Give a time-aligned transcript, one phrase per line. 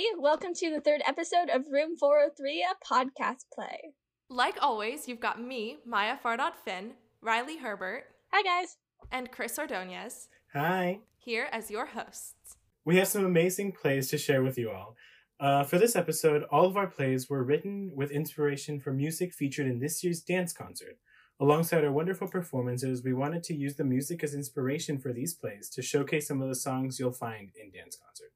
[0.00, 0.22] everybody.
[0.22, 3.92] Welcome to the third episode of Room 403, a podcast play.
[4.28, 8.76] Like always, you've got me, Maya Fardot Finn, Riley Herbert, Hi, guys.
[9.10, 11.00] and Chris Ordonez Hi.
[11.18, 12.56] here as your hosts.
[12.84, 14.96] We have some amazing plays to share with you all.
[15.38, 19.66] Uh, for this episode, all of our plays were written with inspiration from music featured
[19.66, 20.98] in this year's dance concert.
[21.40, 25.68] Alongside our wonderful performances, we wanted to use the music as inspiration for these plays
[25.70, 28.32] to showcase some of the songs you'll find in dance concert.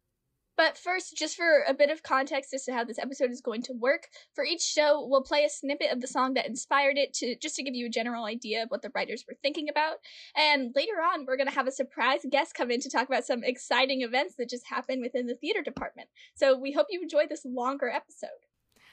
[0.56, 3.62] But first, just for a bit of context as to how this episode is going
[3.62, 7.12] to work, for each show, we'll play a snippet of the song that inspired it
[7.14, 9.96] to just to give you a general idea of what the writers were thinking about.
[10.36, 13.24] And later on, we're going to have a surprise guest come in to talk about
[13.24, 16.08] some exciting events that just happened within the theater department.
[16.34, 18.28] So we hope you enjoy this longer episode.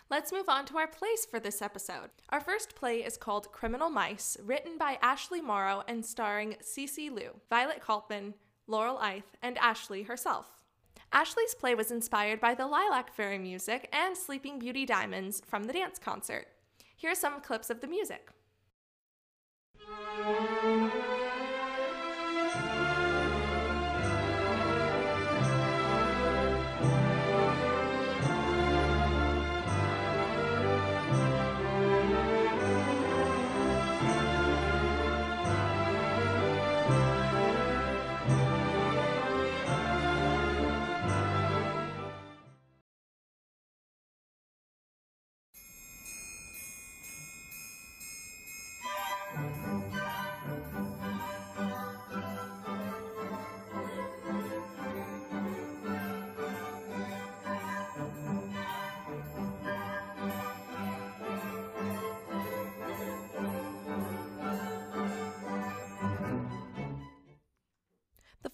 [0.09, 2.09] Let's move on to our plays for this episode.
[2.29, 7.39] Our first play is called Criminal Mice, written by Ashley Morrow and starring Cece Liu,
[7.49, 8.33] Violet Kaltman,
[8.67, 10.60] Laurel Eith, and Ashley herself.
[11.13, 15.73] Ashley's play was inspired by the Lilac Fairy music and Sleeping Beauty Diamonds from the
[15.73, 16.47] dance concert.
[16.95, 18.29] Here are some clips of the music.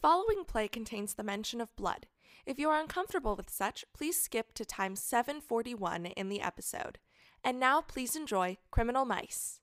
[0.08, 2.06] Following play contains the mention of blood.
[2.46, 6.98] If you are uncomfortable with such, please skip to time 741 in the episode.
[7.44, 9.60] And now please enjoy Criminal Mice.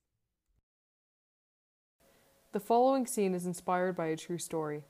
[2.53, 4.83] The following scene is inspired by a true story.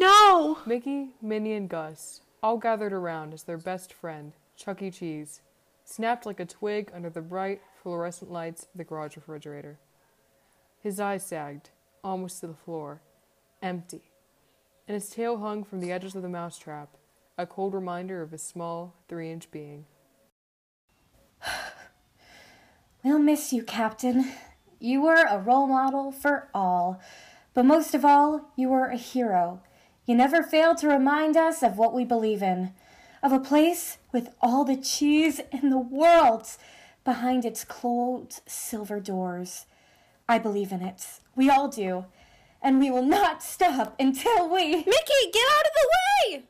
[0.00, 0.58] No!
[0.66, 4.90] Mickey, Minnie, and Gus all gathered around as their best friend, Chuck E.
[4.90, 5.42] Cheese,
[5.84, 9.78] snapped like a twig under the bright fluorescent lights of the garage refrigerator.
[10.82, 11.70] His eyes sagged,
[12.02, 13.02] almost to the floor,
[13.62, 14.02] empty,
[14.86, 16.96] and his tail hung from the edges of the mousetrap,
[17.36, 19.84] a cold reminder of his small, three inch being.
[23.04, 24.32] We'll miss you, Captain.
[24.80, 27.00] You were a role model for all.
[27.54, 29.62] But most of all, you were a hero.
[30.04, 32.72] You never failed to remind us of what we believe in,
[33.22, 36.48] of a place with all the cheese in the world
[37.04, 39.66] behind its closed silver doors.
[40.28, 41.04] I believe in it.
[41.38, 42.04] We all do.
[42.60, 44.74] And we will not stop until we.
[44.74, 46.42] Mickey, get out of the way!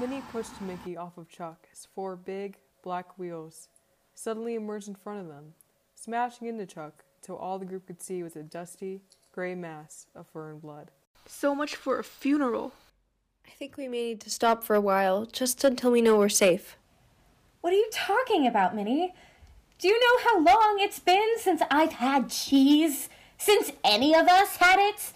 [0.00, 3.68] Minnie pushed Mickey off of Chuck as four big, black wheels
[4.12, 5.54] suddenly emerged in front of them,
[5.94, 10.26] smashing into Chuck till all the group could see was a dusty, gray mass of
[10.26, 10.90] fur and blood.
[11.26, 12.72] So much for a funeral.
[13.46, 16.28] I think we may need to stop for a while, just until we know we're
[16.28, 16.76] safe.
[17.60, 19.14] What are you talking about, Minnie?
[19.78, 23.08] Do you know how long it's been since I've had cheese?
[23.36, 25.12] Since any of us had it?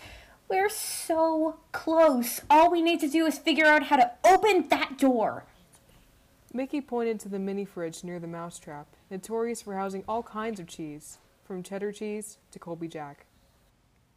[0.49, 2.41] We're so close.
[2.51, 5.45] All we need to do is figure out how to open that door.
[6.53, 10.67] Mickey pointed to the mini fridge near the mousetrap, notorious for housing all kinds of
[10.67, 13.25] cheese, from cheddar cheese to Colby Jack.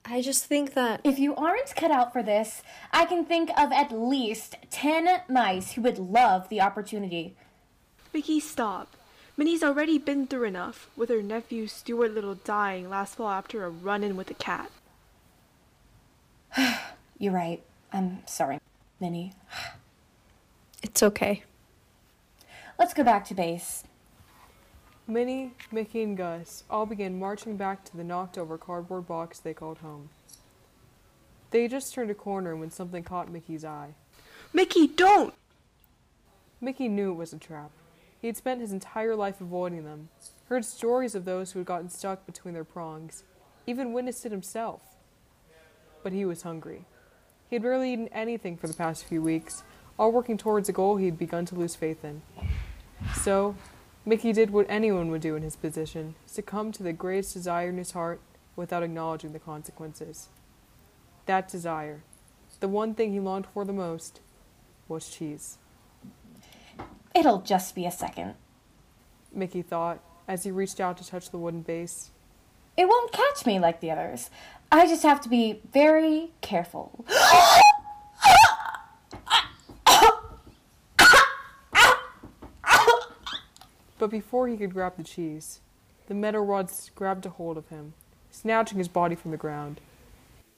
[0.04, 1.00] I just think that.
[1.04, 5.74] If you aren't cut out for this, I can think of at least 10 mice
[5.74, 7.36] who would love the opportunity.
[8.16, 8.96] Mickey, stop.
[9.36, 13.70] Minnie's already been through enough, with her nephew Stuart Little dying last fall after a
[13.70, 14.72] run in with a cat.
[17.20, 17.62] You're right.
[17.92, 18.62] I'm sorry,
[19.02, 19.34] Minnie.
[20.82, 21.44] It's okay.
[22.80, 23.84] Let's go back to base.
[25.08, 29.54] Minnie, Mickey, and Gus all began marching back to the knocked over cardboard box they
[29.54, 30.08] called home.
[31.52, 33.90] They just turned a corner when something caught Mickey's eye.
[34.54, 35.34] Mickey, don't!
[36.62, 37.72] Mickey knew it was a trap.
[38.26, 40.10] He had spent his entire life avoiding them,
[40.50, 43.24] heard stories of those who had gotten stuck between their prongs,
[43.68, 44.82] even witnessed it himself.
[46.02, 46.86] But he was hungry.
[47.52, 49.62] He had barely eaten anything for the past few weeks,
[50.00, 52.24] all working towards a goal he had begun to lose faith in.
[53.14, 53.56] So,
[54.08, 57.78] Mickey did what anyone would do in his position succumb to the greatest desire in
[57.78, 58.22] his heart
[58.56, 60.30] without acknowledging the consequences.
[61.28, 62.02] That desire,
[62.60, 64.20] the one thing he longed for the most,
[64.88, 65.60] was cheese.
[67.16, 68.36] It'll just be a second.
[69.34, 72.12] Mickey thought as he reached out to touch the wooden base.
[72.78, 74.30] it won't catch me like the others.
[74.72, 77.06] I just have to be very careful.
[83.98, 85.62] But before he could grab the cheese,
[86.08, 87.94] the metal rods grabbed a hold of him,
[88.30, 89.80] snatching his body from the ground.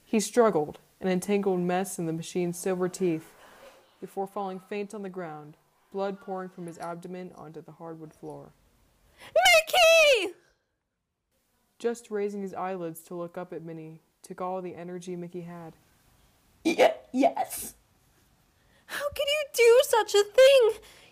[0.04, 3.30] He struggled, an entangled mess in the machine's silver teeth,
[4.00, 5.56] before falling faint on the ground,
[5.92, 8.52] blood pouring from his abdomen onto the hardwood floor.
[9.20, 10.34] Mickey!
[11.78, 15.74] Just raising his eyelids to look up at Minnie took all the energy Mickey had.
[16.64, 17.74] Y- yes.
[18.86, 20.70] How could you do such a thing?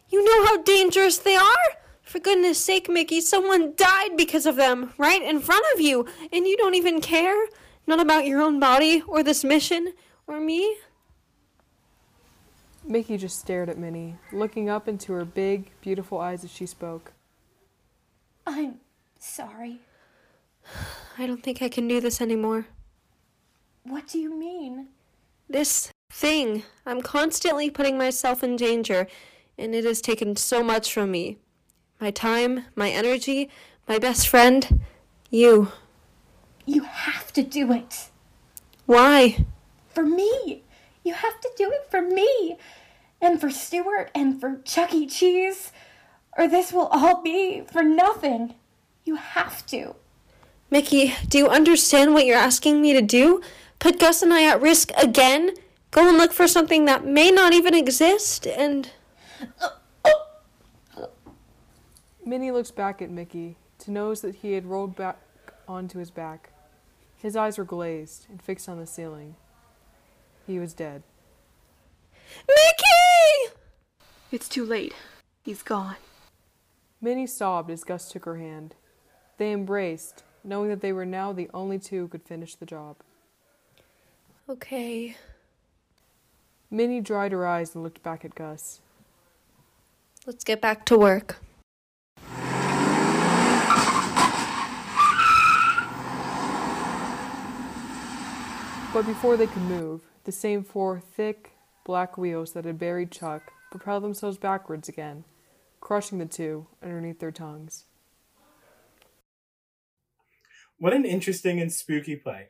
[0.09, 1.77] You know how dangerous they are?
[2.03, 6.47] For goodness sake, Mickey, someone died because of them, right in front of you, and
[6.47, 7.47] you don't even care?
[7.87, 9.93] Not about your own body, or this mission,
[10.27, 10.77] or me?
[12.89, 17.13] Mickey just stared at Minnie, looking up into her big, beautiful eyes as she spoke.
[18.47, 18.77] I'm
[19.19, 19.81] sorry.
[21.19, 22.67] I don't think I can do this anymore.
[23.83, 24.89] What do you mean?
[25.49, 26.63] This thing.
[26.85, 29.09] I'm constantly putting myself in danger,
[29.59, 31.39] and it has taken so much from me.
[32.01, 33.51] My time, my energy,
[33.89, 34.81] my best friend,
[35.31, 35.73] you.
[36.67, 38.11] You have to do it.
[38.87, 39.45] Why?
[39.89, 40.63] For me.
[41.07, 42.59] You have to do it for me.
[43.21, 45.07] And for Stuart and for Chuck E.
[45.07, 45.71] Cheese.
[46.37, 48.57] Or this will all be for nothing.
[49.05, 49.95] You have to.
[50.69, 53.41] Mickey, do you understand what you're asking me to do?
[53.79, 55.55] Put Gus and I at risk again?
[55.93, 58.91] Go and look for something that may not even exist and.
[62.25, 65.19] Minnie looks back at Mickey to notice that he had rolled back
[65.69, 66.51] onto his back.
[67.15, 69.37] His eyes were glazed and fixed on the ceiling.
[70.47, 71.03] He was dead.
[72.47, 73.57] Mickey!
[74.31, 74.95] It's too late.
[75.43, 75.97] He's gone.
[77.01, 78.75] Minnie sobbed as Gus took her hand.
[79.39, 82.97] They embraced, knowing that they were now the only two who could finish the job.
[84.49, 85.17] Okay.
[86.71, 88.81] Minnie dried her eyes and looked back at Gus.
[90.27, 91.39] Let's get back to work.
[98.93, 101.53] But before they could move, the same four thick,
[101.85, 105.25] black wheels that had buried Chuck propelled themselves backwards again,
[105.81, 107.85] crushing the two underneath their tongues.
[110.79, 112.49] What an interesting and spooky play.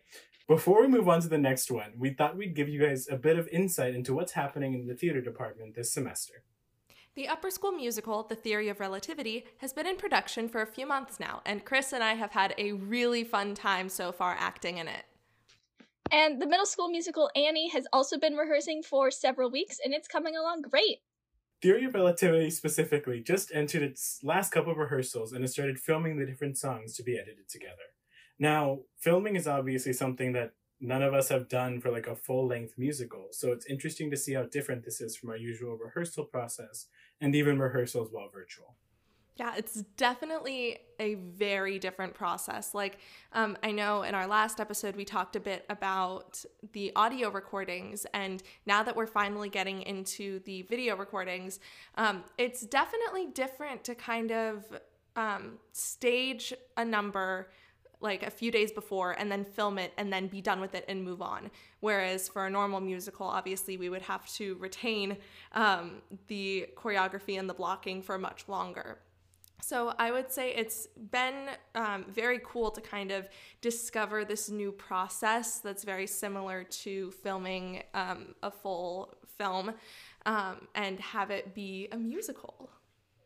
[0.48, 3.16] Before we move on to the next one, we thought we'd give you guys a
[3.16, 6.42] bit of insight into what's happening in the theater department this semester.
[7.14, 10.86] The upper school musical, The Theory of Relativity, has been in production for a few
[10.86, 14.78] months now, and Chris and I have had a really fun time so far acting
[14.78, 15.04] in it.
[16.10, 20.08] And the middle school musical Annie has also been rehearsing for several weeks, and it's
[20.08, 20.98] coming along great.
[21.62, 26.16] Theory of Relativity specifically just entered its last couple of rehearsals and has started filming
[26.16, 27.94] the different songs to be edited together.
[28.38, 32.46] Now, filming is obviously something that none of us have done for like a full
[32.46, 36.24] length musical, so it's interesting to see how different this is from our usual rehearsal
[36.24, 36.86] process
[37.20, 38.76] and even rehearsals while virtual.
[39.36, 42.74] Yeah, it's definitely a very different process.
[42.74, 42.98] Like,
[43.34, 46.42] um, I know in our last episode, we talked a bit about
[46.72, 51.60] the audio recordings, and now that we're finally getting into the video recordings,
[51.96, 54.64] um, it's definitely different to kind of
[55.16, 57.50] um, stage a number
[58.00, 60.84] like a few days before and then film it and then be done with it
[60.86, 61.50] and move on.
[61.80, 65.16] Whereas for a normal musical, obviously, we would have to retain
[65.52, 68.98] um, the choreography and the blocking for much longer.
[69.62, 73.28] So I would say it's been um, very cool to kind of
[73.60, 79.72] discover this new process that's very similar to filming um, a full film
[80.24, 82.70] um, and have it be a musical.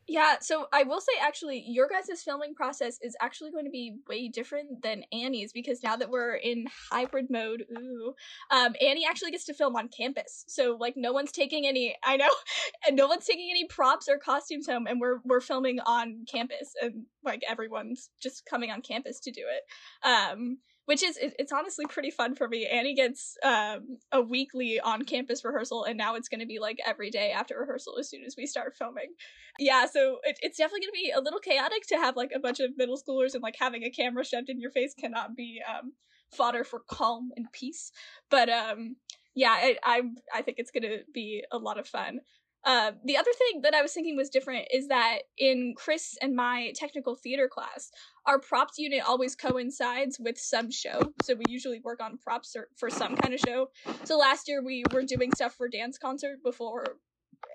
[0.07, 3.97] Yeah, so I will say actually, your guys' filming process is actually going to be
[4.09, 8.13] way different than Annie's because now that we're in hybrid mode, ooh,
[8.49, 10.43] um, Annie actually gets to film on campus.
[10.47, 11.95] So like, no one's taking any.
[12.03, 12.31] I know,
[12.87, 16.73] and no one's taking any props or costumes home, and we're we're filming on campus,
[16.81, 20.07] and like everyone's just coming on campus to do it.
[20.07, 22.65] Um, which is it, it's honestly pretty fun for me.
[22.65, 26.79] Annie gets um, a weekly on campus rehearsal, and now it's going to be like
[26.85, 29.13] every day after rehearsal as soon as we start filming.
[29.59, 32.39] Yeah, so it, it's definitely going to be a little chaotic to have like a
[32.39, 35.61] bunch of middle schoolers and like having a camera shoved in your face cannot be
[35.67, 35.93] um,
[36.31, 37.91] fodder for calm and peace.
[38.29, 38.95] But um,
[39.35, 40.01] yeah, I, I
[40.33, 42.21] I think it's going to be a lot of fun.
[42.63, 46.35] Uh, the other thing that I was thinking was different is that in Chris and
[46.35, 47.91] my technical theater class,
[48.25, 51.13] our props unit always coincides with some show.
[51.23, 53.69] So we usually work on props or, for some kind of show.
[54.03, 56.97] So last year we were doing stuff for dance concert before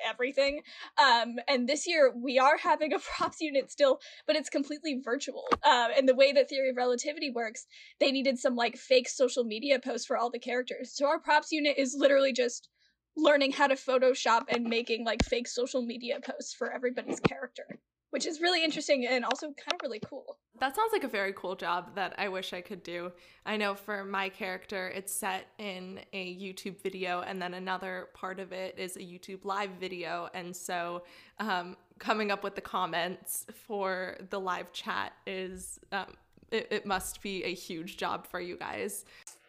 [0.05, 0.63] everything.
[0.99, 5.45] Um, and this year we are having a props unit still, but it's completely virtual.
[5.63, 7.67] Uh, and the way that theory of relativity works,
[8.01, 10.93] they needed some like fake social media posts for all the characters.
[10.95, 12.69] So our props unit is literally just
[13.17, 17.79] learning how to Photoshop and making like fake social media posts for everybody's character
[18.11, 20.39] which is really interesting and also kind of really cool.
[20.59, 23.13] That sounds like a very cool job that I wish I could do.
[23.45, 28.41] I know for my character, it's set in a YouTube video, and then another part
[28.41, 30.31] of it is a YouTube live video.
[30.33, 31.03] And so,
[31.41, 36.15] um, coming up with the comments for the live chat is, um,
[36.51, 39.05] it, it must be a huge job for you guys.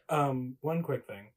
[0.09, 1.27] Um, one quick thing.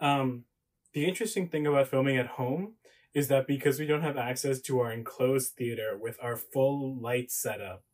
[0.00, 0.44] Um,
[0.92, 2.74] the interesting thing about filming at home
[3.14, 7.30] is that because we don't have access to our enclosed theater with our full light
[7.30, 7.84] setup,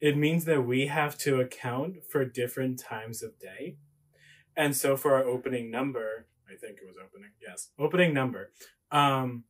[0.00, 3.76] it means that we have to account for different times of day.
[4.56, 8.50] And so for our opening number, I think it was opening, yes, opening number,
[8.90, 9.44] um,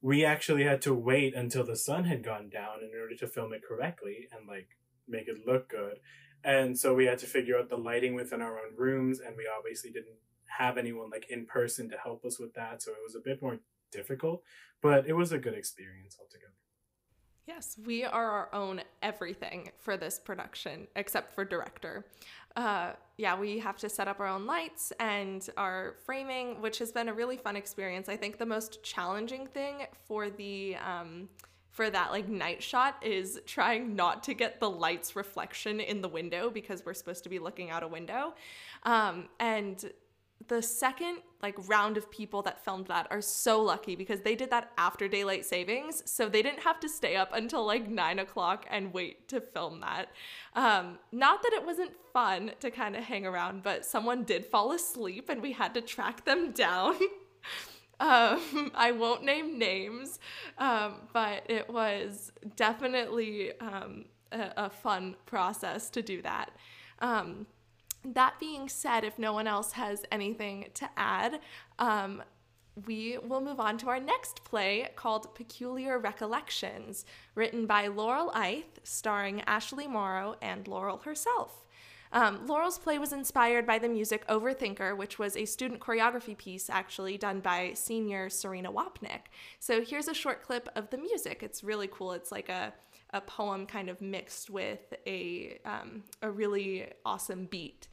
[0.00, 3.52] we actually had to wait until the sun had gone down in order to film
[3.52, 4.68] it correctly and like
[5.08, 5.98] make it look good.
[6.44, 9.48] And so we had to figure out the lighting within our own rooms, and we
[9.48, 12.82] obviously didn't have anyone like in person to help us with that.
[12.82, 13.58] So it was a bit more
[13.92, 14.42] difficult,
[14.82, 16.52] but it was a good experience altogether.
[17.46, 22.04] Yes, we are our own everything for this production, except for director.
[22.56, 26.90] Uh, yeah, we have to set up our own lights and our framing, which has
[26.90, 28.08] been a really fun experience.
[28.08, 31.28] I think the most challenging thing for the um,
[31.70, 36.08] for that like night shot is trying not to get the light's reflection in the
[36.08, 38.34] window because we're supposed to be looking out a window,
[38.84, 39.92] um, and
[40.48, 44.50] the second like round of people that filmed that are so lucky because they did
[44.50, 48.66] that after daylight savings so they didn't have to stay up until like nine o'clock
[48.70, 50.08] and wait to film that.
[50.54, 54.72] Um, not that it wasn't fun to kind of hang around but someone did fall
[54.72, 56.96] asleep and we had to track them down.
[57.98, 60.18] Um, i won't name names
[60.58, 66.50] um, but it was definitely um, a, a, fun process to do that.
[66.98, 67.46] Um,
[68.14, 71.40] that being said, if no one else has anything to add,
[71.78, 72.22] um,
[72.84, 78.64] we will move on to our next play called Peculiar Recollections, written by Laurel Eith,
[78.82, 81.64] starring Ashley Morrow and Laurel herself.
[82.12, 86.70] Um, Laurel's play was inspired by the music Overthinker, which was a student choreography piece
[86.70, 89.22] actually done by senior Serena Wapnick.
[89.58, 91.42] So here's a short clip of the music.
[91.42, 92.12] It's really cool.
[92.12, 92.72] It's like a,
[93.16, 97.88] a poem kind of mixed with a, um, a really awesome beat.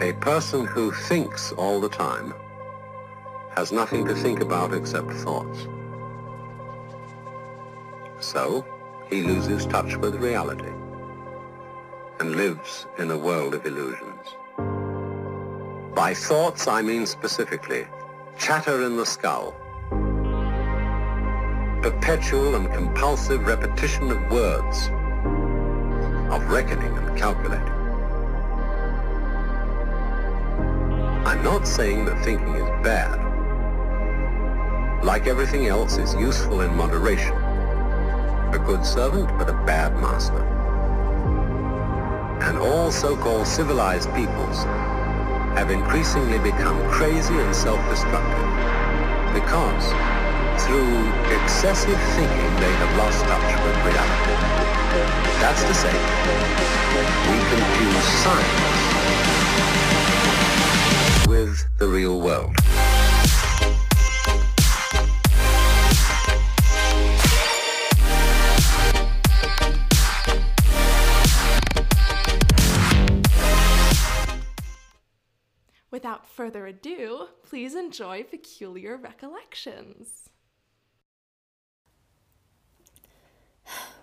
[0.00, 2.34] A person who thinks all the time
[3.54, 5.66] has nothing to think about except thoughts.
[8.20, 8.64] So,
[9.08, 10.72] he loses touch with reality
[12.18, 14.15] and lives in a world of illusions.
[15.96, 17.86] By thoughts, I mean specifically
[18.38, 19.52] chatter in the skull,
[21.80, 24.90] perpetual and compulsive repetition of words,
[26.30, 27.66] of reckoning and calculating.
[31.24, 33.16] I'm not saying that thinking is bad.
[35.02, 37.32] Like everything else, it's useful in moderation.
[38.52, 40.44] A good servant, but a bad master.
[42.42, 44.66] And all so-called civilized peoples
[45.56, 48.44] have increasingly become crazy and self-destructive
[49.32, 49.84] because
[50.64, 54.36] through excessive thinking they have lost touch with reality.
[55.40, 55.96] That's to say,
[57.32, 58.76] we confuse science
[61.26, 62.65] with the real world.
[76.36, 80.28] Further ado, please enjoy Peculiar Recollections.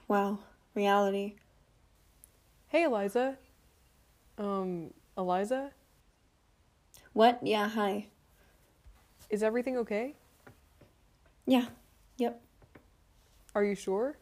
[0.07, 0.39] Wow,
[0.73, 1.35] reality.
[2.67, 3.37] Hey, Eliza.
[4.37, 5.71] Um, Eliza?
[7.13, 7.39] What?
[7.43, 8.07] Yeah, hi.
[9.29, 10.15] Is everything okay?
[11.45, 11.67] Yeah,
[12.17, 12.41] yep.
[13.55, 14.17] Are you sure?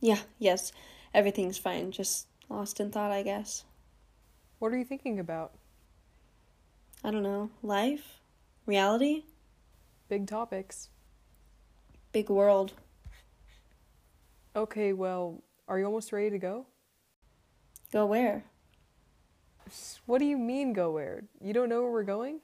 [0.00, 0.72] Yeah, yes.
[1.14, 1.90] Everything's fine.
[1.90, 3.64] Just lost in thought, I guess.
[4.58, 5.52] What are you thinking about?
[7.02, 7.50] I don't know.
[7.62, 8.20] Life?
[8.66, 9.24] Reality?
[10.08, 10.90] Big topics.
[12.12, 12.74] Big world.
[14.54, 16.66] Okay, well, are you almost ready to go?
[17.92, 18.44] Go where?
[20.06, 21.24] What do you mean go where?
[21.40, 22.40] You don't know where we're going?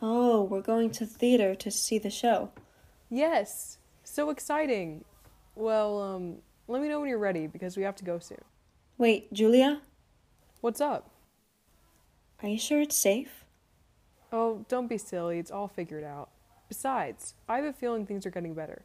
[0.00, 2.52] Oh, we're going to theater to see the show.
[3.10, 3.78] Yes.
[4.04, 5.04] So exciting.
[5.56, 6.36] Well, um,
[6.68, 8.42] let me know when you're ready because we have to go soon.
[8.96, 9.80] Wait, Julia?
[10.60, 11.10] What's up?
[12.42, 13.44] Are you sure it's safe?
[14.32, 15.38] Oh, don't be silly.
[15.38, 16.30] It's all figured out.
[16.68, 18.82] Besides, I have a feeling things are getting better.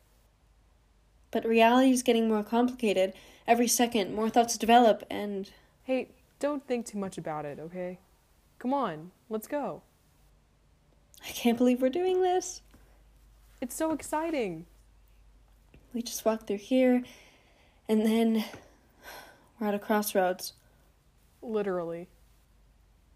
[1.31, 3.13] But reality is getting more complicated.
[3.47, 5.49] Every second, more thoughts develop, and
[5.83, 7.99] Hey, don't think too much about it, okay?
[8.57, 9.81] Come on, let's go.
[11.25, 12.61] I can't believe we're doing this.
[13.59, 14.65] It's so exciting.
[15.93, 17.03] We just walked through here,
[17.89, 18.45] and then
[19.59, 20.53] we're at a crossroads,
[21.41, 22.07] Literally.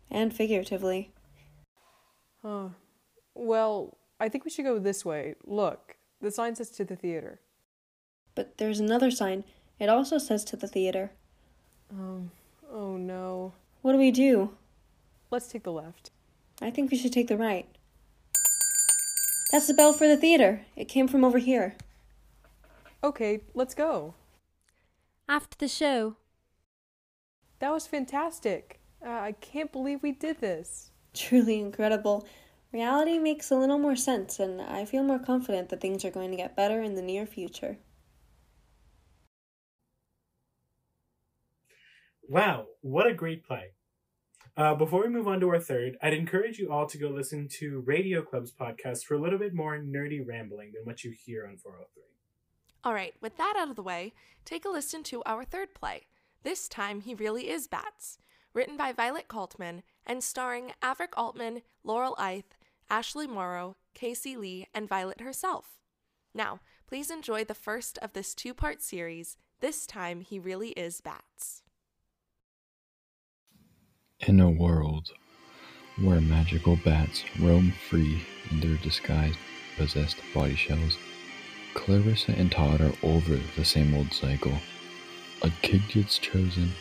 [0.09, 1.11] And figuratively.
[2.41, 2.69] Huh.
[3.33, 5.35] Well, I think we should go this way.
[5.45, 7.39] Look, the sign says to the theater.
[8.35, 9.43] But there's another sign.
[9.79, 11.11] It also says to the theater.
[11.91, 12.31] Um,
[12.71, 13.53] oh no.
[13.81, 14.51] What do we do?
[15.29, 16.11] Let's take the left.
[16.61, 17.67] I think we should take the right.
[19.51, 20.65] That's the bell for the theater.
[20.75, 21.75] It came from over here.
[23.03, 24.15] Okay, let's go.
[25.29, 26.15] After the show,
[27.59, 28.79] That was fantastic.
[29.05, 30.91] Uh, I can't believe we did this.
[31.13, 32.27] Truly incredible.
[32.73, 36.31] Reality makes a little more sense, and I feel more confident that things are going
[36.31, 37.77] to get better in the near future.
[42.27, 43.71] Wow, what a great play.
[44.57, 47.47] Uh, before we move on to our third, I'd encourage you all to go listen
[47.59, 51.45] to Radio Club's podcast for a little bit more nerdy rambling than what you hear
[51.45, 52.03] on 403.
[52.83, 54.13] All right, with that out of the way,
[54.45, 56.07] take a listen to our third play.
[56.43, 58.17] This time, He Really Is Bats,
[58.57, 62.57] written by Violet Kaltman and starring Averick Altman, Laurel Eith,
[62.89, 65.77] Ashley Morrow, Casey Lee, and Violet herself.
[66.33, 69.37] Now, please enjoy the first of this two part series.
[69.59, 71.61] This time, He Really Is Bats.
[74.21, 75.11] In a world
[76.01, 79.37] where magical bats roam free in their disguised,
[79.77, 80.97] possessed body shells,
[81.75, 84.57] Clarissa and Todd are over the same old cycle.
[85.43, 86.71] A kid gets chosen,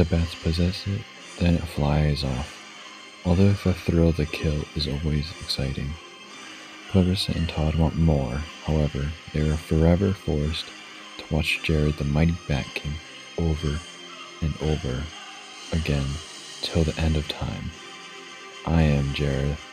[0.00, 1.02] the bats possess it,
[1.38, 2.56] then it flies off.
[3.26, 5.90] Although the thrill of the kill is always exciting.
[6.88, 10.64] Clarissa and Todd want more, however, they are forever forced
[11.18, 12.94] to watch Jared the mighty Bat King
[13.36, 13.78] over
[14.40, 15.02] and over
[15.72, 16.06] again
[16.62, 17.70] till the end of time.
[18.66, 19.58] I am Jared.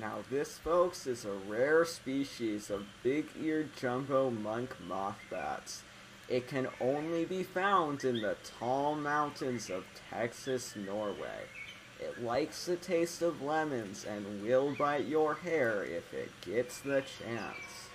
[0.00, 5.82] Now this, folks, is a rare species of big-eared jumbo monk moth bats.
[6.28, 11.44] It can only be found in the tall mountains of Texas, Norway.
[12.00, 17.02] It likes the taste of lemons and will bite your hair if it gets the
[17.02, 17.90] chance.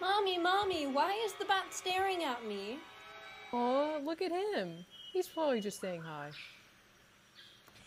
[0.00, 2.78] Mommy, Mommy, why is the bat staring at me?
[3.52, 4.84] Oh, look at him.
[5.12, 6.30] He's probably just saying hi.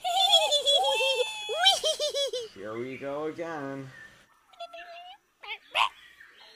[2.56, 3.88] Here we go again.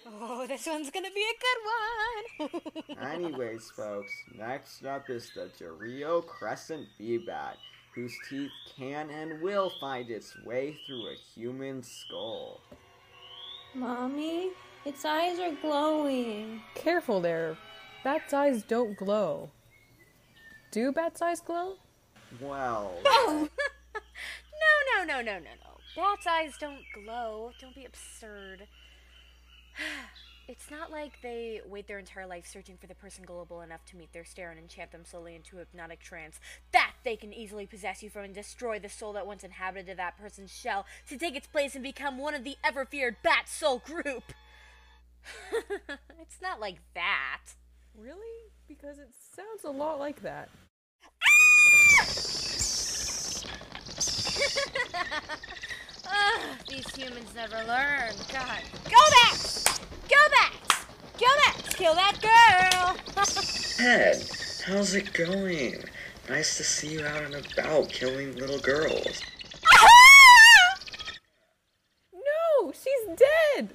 [0.10, 2.62] Oh, this one's gonna be a good
[2.98, 2.98] one.
[3.12, 7.58] Anyways, folks, next up is the Dario Crescent Bee Bat,
[7.94, 12.62] whose teeth can and will find its way through a human skull.
[13.74, 14.52] Mommy,
[14.86, 16.62] its eyes are glowing.
[16.76, 17.58] Careful there.
[18.04, 19.50] Bat's eyes don't glow.
[20.72, 21.76] Do bat's eyes glow?
[22.42, 23.12] Well, No!
[23.16, 23.50] Oh!
[25.04, 25.78] no, no, no, no, no, no.
[25.96, 27.52] Bats' eyes don't glow.
[27.60, 28.68] Don't be absurd.
[30.48, 33.98] It's not like they wait their entire life searching for the person gullible enough to
[33.98, 36.40] meet their stare and enchant them slowly into a hypnotic trance.
[36.72, 40.18] That they can easily possess you from and destroy the soul that once inhabited that
[40.18, 43.80] person's shell to take its place and become one of the ever feared Bat Soul
[43.80, 44.32] group.
[46.22, 47.42] it's not like that.
[47.94, 48.52] Really?
[48.70, 50.50] Because it sounds a lot like that.
[56.10, 58.14] Ugh, these humans never learn.
[58.32, 58.62] God.
[58.86, 59.80] Go bats!
[60.10, 60.86] Go bats!
[61.20, 61.76] Go bats!
[61.76, 62.98] Kill that girl!
[63.78, 64.24] Ted,
[64.66, 65.84] how's it going?
[66.30, 69.22] Nice to see you out and about killing little girls.
[72.14, 73.18] No, she's
[73.56, 73.70] dead.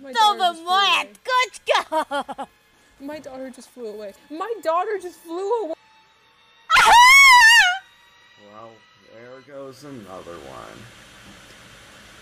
[0.00, 1.08] My daughter just flew away.
[1.24, 1.77] Good go!
[3.00, 4.12] My daughter just flew away.
[4.30, 5.74] My daughter just flew away.
[8.52, 8.70] Well,
[9.14, 10.78] there goes another one.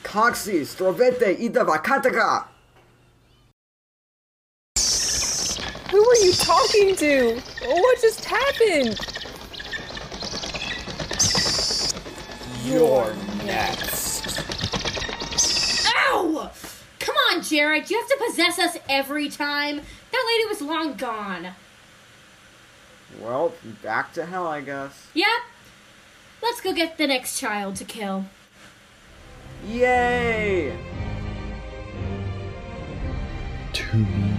[0.02, 2.46] Coxie, strovete i vakataka!
[5.90, 7.40] Who are you talking to?
[7.62, 8.98] Oh, what just happened?
[12.64, 14.40] You're next.
[15.96, 16.50] Ow!
[17.36, 17.90] Come on, Jared.
[17.90, 19.76] You have to possess us every time.
[20.10, 21.48] That lady was long gone.
[23.20, 25.08] Well, back to hell, I guess.
[25.12, 25.28] Yep.
[26.42, 28.24] Let's go get the next child to kill.
[29.66, 30.78] Yay!
[33.74, 34.35] To be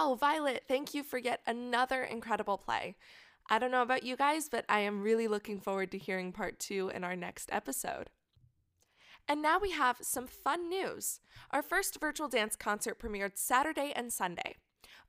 [0.00, 2.96] Wow, Violet, thank you for yet another incredible play.
[3.50, 6.58] I don't know about you guys, but I am really looking forward to hearing part
[6.58, 8.08] two in our next episode.
[9.28, 11.20] And now we have some fun news.
[11.50, 14.56] Our first virtual dance concert premiered Saturday and Sunday.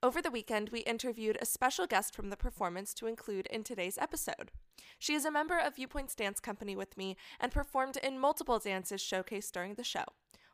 [0.04, 3.98] Over the weekend, we interviewed a special guest from the performance to include in today's
[3.98, 4.52] episode.
[5.00, 9.02] She is a member of Viewpoints Dance Company with me and performed in multiple dances
[9.02, 10.04] showcased during the show.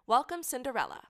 [0.06, 1.06] Welcome, Cinderella.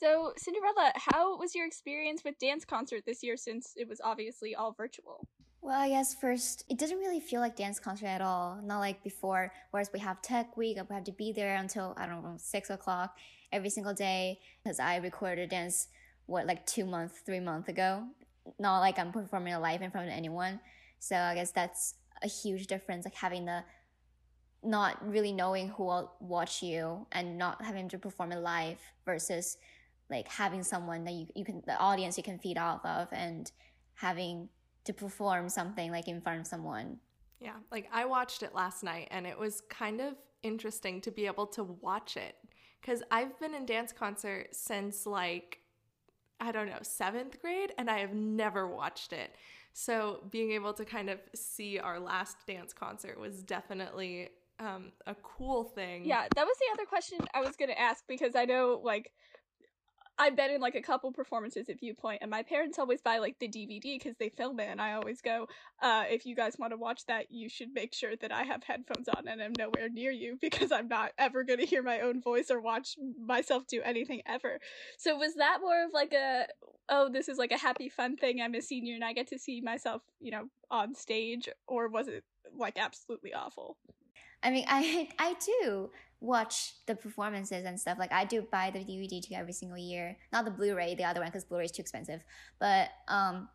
[0.00, 4.54] So, Cinderella, how was your experience with dance concert this year since it was obviously
[4.54, 5.28] all virtual?
[5.60, 8.58] Well, I guess first, it doesn't really feel like dance concert at all.
[8.64, 12.06] Not like before, whereas we have tech week, we have to be there until, I
[12.06, 13.14] don't know, six o'clock
[13.52, 14.38] every single day.
[14.64, 15.88] Because I recorded dance,
[16.24, 18.04] what, like two months, three months ago.
[18.58, 20.60] Not like I'm performing live in front of anyone.
[20.98, 23.64] So I guess that's a huge difference, like having the
[24.62, 29.58] not really knowing who will watch you and not having to perform it live versus
[30.10, 33.52] like having someone that you, you can the audience you can feed off of and
[33.94, 34.48] having
[34.84, 36.98] to perform something like in front of someone
[37.40, 41.26] Yeah, like I watched it last night and it was kind of interesting to be
[41.26, 42.34] able to watch it
[42.80, 45.58] because I've been in dance concert since like,
[46.40, 49.34] I don't know, seventh grade and I have never watched it.
[49.72, 55.14] So being able to kind of see our last dance concert was definitely um, a
[55.14, 56.04] cool thing.
[56.04, 59.12] Yeah, that was the other question I was going to ask because I know, like,
[60.20, 63.38] I've been in like a couple performances at Viewpoint, and my parents always buy like
[63.38, 65.48] the DVD because they film it, and I always go,
[65.80, 68.62] uh, if you guys want to watch that, you should make sure that I have
[68.62, 72.00] headphones on and I'm nowhere near you because I'm not ever going to hear my
[72.00, 74.58] own voice or watch myself do anything ever.
[74.98, 76.46] So was that more of like a,
[76.90, 78.42] oh, this is like a happy fun thing?
[78.42, 82.08] I'm a senior and I get to see myself, you know, on stage, or was
[82.08, 83.78] it like absolutely awful?
[84.42, 87.98] I mean, I I do watch the performances and stuff.
[87.98, 91.20] Like I do buy the DVD to every single year, not the Blu-ray, the other
[91.20, 92.20] one because Blu-ray is too expensive.
[92.58, 93.48] But um,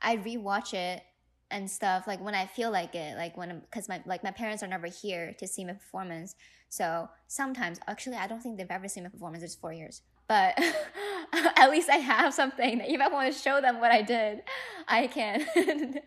[0.00, 1.02] I rewatch it
[1.50, 4.62] and stuff like when I feel like it, like when because my like my parents
[4.62, 6.34] are never here to see my performance.
[6.68, 9.42] So sometimes, actually, I don't think they've ever seen my performance.
[9.42, 10.58] It's four years, but
[11.32, 12.80] at least I have something.
[12.80, 14.42] If I want to show them what I did,
[14.88, 15.46] I can.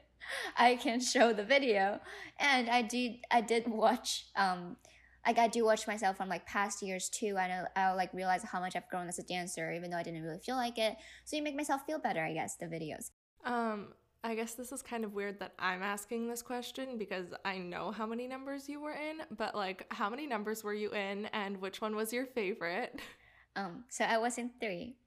[0.57, 1.99] I can show the video.
[2.39, 4.77] And I did I did watch um
[5.25, 7.37] like I do watch myself from like past years too.
[7.37, 10.03] I know I'll like realize how much I've grown as a dancer, even though I
[10.03, 10.95] didn't really feel like it.
[11.23, 13.11] So you make myself feel better, I guess, the videos.
[13.43, 13.87] Um,
[14.23, 17.91] I guess this is kind of weird that I'm asking this question because I know
[17.91, 21.61] how many numbers you were in, but like how many numbers were you in and
[21.61, 22.99] which one was your favorite?
[23.57, 24.97] Um, so I was in three.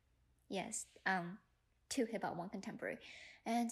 [0.49, 0.87] Yes.
[1.05, 1.37] Um,
[1.91, 2.97] two hip hop, one contemporary.
[3.45, 3.71] And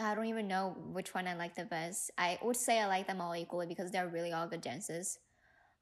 [0.00, 2.10] I don't even know which one I like the best.
[2.18, 5.18] I would say I like them all equally because they're really all good dances.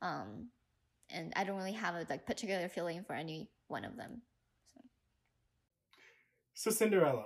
[0.02, 0.48] Um,
[1.10, 4.22] and I don't really have a like particular feeling for any one of them.
[6.54, 7.24] So Cinderella,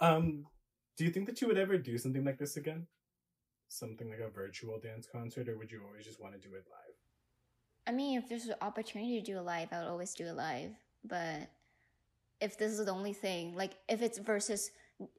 [0.00, 0.44] um,
[0.96, 2.86] do you think that you would ever do something like this again?
[3.68, 6.64] Something like a virtual dance concert, or would you always just want to do it
[6.70, 6.94] live?
[7.86, 10.36] I mean, if there's an opportunity to do it live, I would always do it
[10.36, 10.72] live.
[11.04, 11.50] But
[12.40, 14.70] if this is the only thing, like if it's versus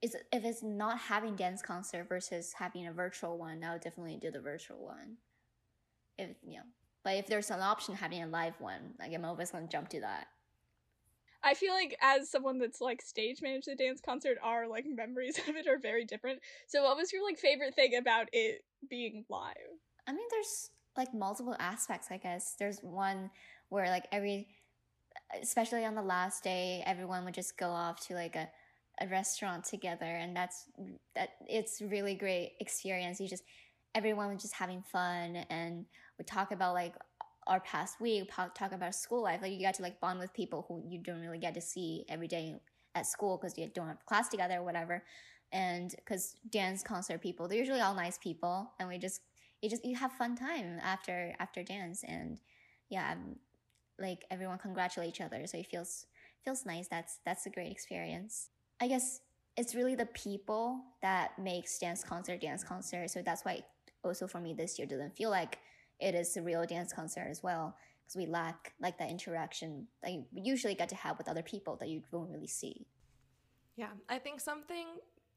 [0.01, 4.17] is if it's not having dance concert versus having a virtual one, I would definitely
[4.17, 5.17] do the virtual one.
[6.17, 6.63] If you know,
[7.03, 10.01] but if there's an option having a live one, like I'm always gonna jump to
[10.01, 10.27] that.
[11.43, 15.37] I feel like as someone that's like stage managed the dance concert, our like memories
[15.47, 16.39] of it are very different.
[16.67, 19.55] So what was your like favorite thing about it being live?
[20.07, 22.07] I mean, there's like multiple aspects.
[22.09, 23.29] I guess there's one
[23.69, 24.47] where like every,
[25.41, 28.49] especially on the last day, everyone would just go off to like a
[29.01, 30.65] a restaurant together and that's
[31.15, 33.19] that it's really great experience.
[33.19, 33.43] You just
[33.93, 35.85] everyone was just having fun and
[36.17, 36.93] we talk about like
[37.47, 39.41] our past week talk about school life.
[39.41, 42.05] Like you got to like bond with people who you don't really get to see
[42.09, 42.55] every day
[42.95, 45.03] at school because you don't have class together or whatever.
[45.51, 49.21] And because dance concert people they're usually all nice people and we just
[49.61, 52.03] you just you have fun time after after dance.
[52.07, 52.39] And
[52.89, 53.35] yeah um,
[53.99, 55.45] like everyone congratulate each other.
[55.47, 56.05] So it feels
[56.43, 56.87] feels nice.
[56.87, 58.49] That's that's a great experience
[58.81, 59.21] I guess
[59.57, 63.09] it's really the people that makes dance concert dance concert.
[63.09, 63.63] So that's why
[64.03, 65.59] also for me this year doesn't feel like
[65.99, 70.11] it is a real dance concert as well because we lack like that interaction that
[70.11, 72.85] you usually get to have with other people that you don't really see.
[73.77, 74.87] Yeah, I think something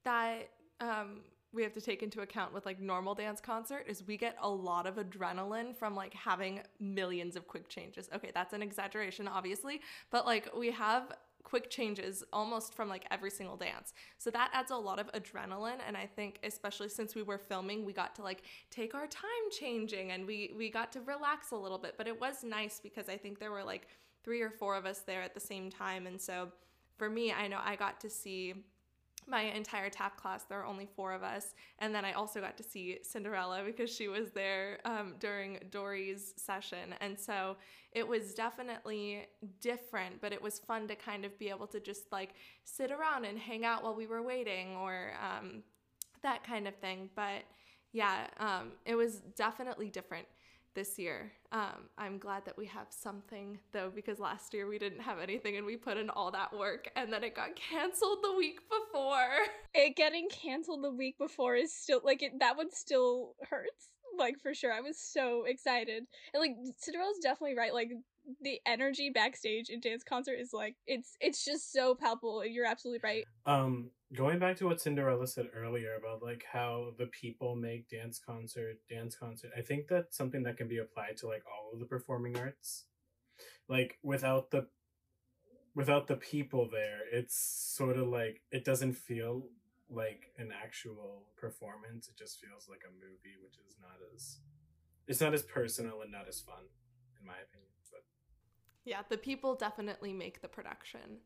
[0.05, 1.21] that um,
[1.53, 4.49] we have to take into account with like normal dance concert is we get a
[4.49, 8.09] lot of adrenaline from like having millions of quick changes.
[8.15, 11.13] Okay, that's an exaggeration, obviously, but like we have
[11.49, 13.95] quick changes almost from like every single dance.
[14.19, 17.85] So that adds a lot of adrenaline and I think especially since we were filming,
[17.85, 21.57] we got to like take our time changing and we we got to relax a
[21.57, 23.89] little bit, but it was nice because I think there were like
[24.25, 26.53] 3 or 4 of us there at the same time and so
[26.99, 28.55] for me, I know I got to see
[29.29, 30.45] my entire tap class.
[30.45, 31.55] There were only four of us.
[31.79, 36.35] And then I also got to see Cinderella because she was there um, during Dory's
[36.37, 36.95] session.
[37.01, 37.57] And so
[37.93, 39.27] it was definitely
[39.61, 42.31] different, but it was fun to kind of be able to just like
[42.65, 45.63] sit around and hang out while we were waiting or um,
[46.23, 47.11] that kind of thing.
[47.15, 47.45] But
[47.93, 50.27] yeah, um, it was definitely different
[50.79, 51.33] this year.
[51.51, 55.57] Um, I'm glad that we have something though, because last year we didn't have anything
[55.57, 59.29] and we put in all that work and then it got canceled the week before.
[59.75, 63.91] It getting canceled the week before is still like it that one still hurts.
[64.19, 64.73] Like for sure.
[64.73, 66.05] I was so excited.
[66.33, 67.75] And like Cinderella's definitely right.
[67.75, 67.91] Like
[68.41, 72.45] the energy backstage in dance concert is like it's it's just so palpable.
[72.45, 73.25] You're absolutely right.
[73.47, 78.19] Um going back to what Cinderella said earlier about like how the people make dance
[78.19, 81.79] concert dance concert I think that's something that can be applied to like all of
[81.79, 82.85] the performing arts.
[83.69, 84.67] Like without the
[85.75, 89.45] without the people there it's sort of like it doesn't feel
[89.91, 92.09] like an actual performance.
[92.09, 94.39] It just feels like a movie which is not as
[95.07, 96.65] it's not as personal and not as fun
[97.21, 98.05] in my opinion but
[98.85, 101.21] yeah the people definitely make the production.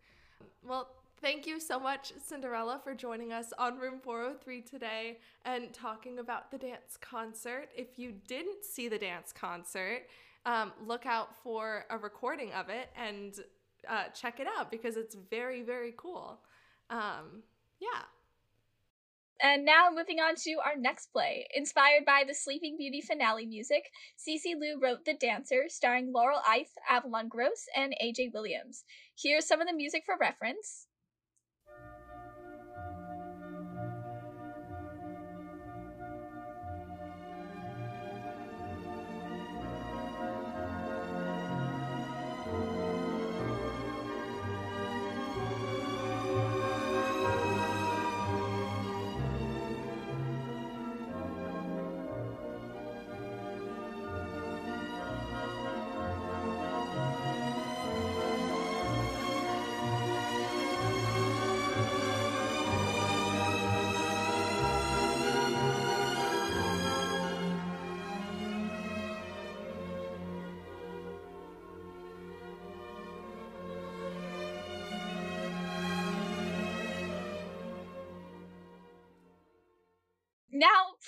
[0.64, 6.18] Well Thank you so much, Cinderella, for joining us on Room 403 today and talking
[6.18, 7.68] about the dance concert.
[7.76, 10.08] If you didn't see the dance concert,
[10.46, 13.38] um, look out for a recording of it and
[13.88, 16.40] uh, check it out because it's very, very cool.
[16.90, 17.44] Um,
[17.78, 18.02] yeah.
[19.40, 21.46] And now moving on to our next play.
[21.54, 26.74] Inspired by the Sleeping Beauty finale music, Cece Liu wrote The Dancer, starring Laurel Eith,
[26.90, 28.82] Avalon Gross, and AJ Williams.
[29.16, 30.88] Here's some of the music for reference.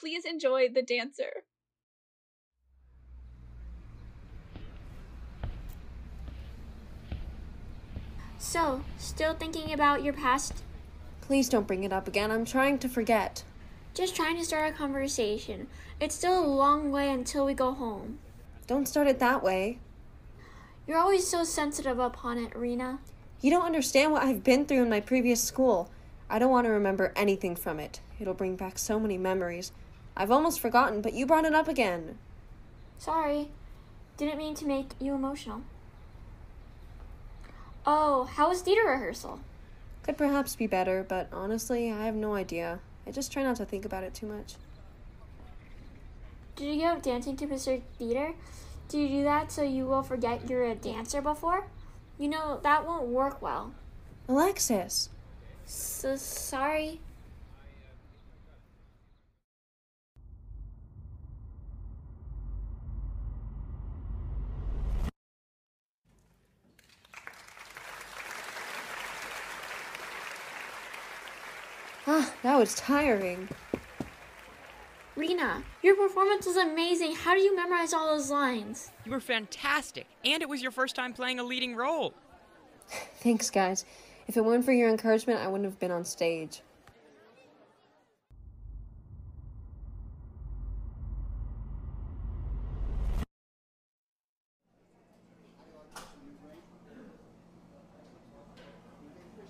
[0.04, 1.44] Please enjoy The Dancer.
[8.36, 10.62] So, still thinking about your past?
[11.22, 12.30] Please don't bring it up again.
[12.30, 13.44] I'm trying to forget.
[13.94, 15.68] Just trying to start a conversation.
[15.98, 18.18] It's still a long way until we go home.
[18.66, 19.78] Don't start it that way.
[20.86, 22.98] You're always so sensitive upon it, Rena.
[23.40, 25.88] You don't understand what I've been through in my previous school.
[26.28, 28.02] I don't want to remember anything from it.
[28.20, 29.72] It'll bring back so many memories.
[30.16, 32.18] I've almost forgotten, but you brought it up again.
[32.98, 33.50] Sorry.
[34.16, 35.62] Didn't mean to make you emotional.
[37.85, 39.40] Oh, how was theater rehearsal?
[40.05, 42.81] Could perhaps be better, but honestly, I have no idea.
[43.07, 44.55] I just try not to think about it too much.
[46.57, 47.83] Did you go dancing to Mr.
[47.98, 48.33] Theater?
[48.88, 51.66] Do you do that so you will forget you're a dancer before?
[52.18, 53.74] You know, that won't work well.
[54.29, 55.11] Alexis!
[55.66, 57.00] So sorry.
[72.06, 73.48] Ah, that was tiring.
[75.16, 77.14] Rena, your performance was amazing.
[77.14, 78.90] How do you memorize all those lines?
[79.04, 82.12] You were fantastic, and it was your first time playing a leading role.
[83.20, 83.84] Thanks, guys.
[84.26, 86.62] If it weren't for your encouragement, I wouldn't have been on stage.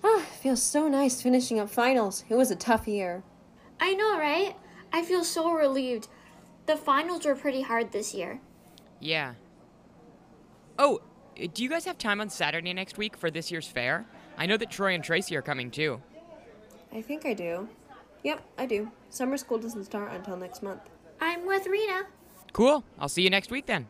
[0.03, 2.23] Ah, feels so nice finishing up finals.
[2.29, 3.23] It was a tough year.
[3.79, 4.55] I know, right?
[4.93, 6.07] I feel so relieved.
[6.67, 8.39] The finals were pretty hard this year.
[8.99, 9.33] Yeah.
[10.77, 11.01] Oh,
[11.41, 14.05] uh, do you guys have time on Saturday next week for this year's fair?
[14.37, 15.99] I know that Troy and Tracy are coming too.
[16.93, 17.67] I think I do.
[18.21, 18.91] Yep, I do.
[19.09, 20.81] Summer school doesn't start until next month.
[21.19, 22.03] I'm with Rena.
[22.53, 22.83] Cool.
[22.99, 23.87] I'll see you next week then.